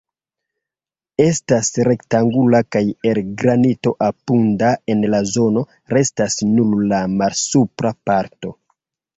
Estas 1.25 1.67
rektangula 1.87 2.61
kaj 2.75 2.81
el 3.11 3.19
granito 3.41 3.93
abunda 4.07 4.73
en 4.95 5.05
la 5.15 5.23
zono: 5.35 5.63
restas 5.97 6.41
nur 6.57 6.75
la 6.95 7.07
malsupra 7.21 7.95
parto. 8.11 8.57